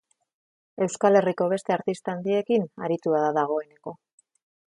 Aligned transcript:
Euskal 0.85 1.17
Herriko 1.19 1.47
beste 1.51 1.75
artista 1.75 2.15
handiekin 2.15 2.67
aritua 2.89 3.21
da 3.27 3.31
dagoeneko. 3.41 3.95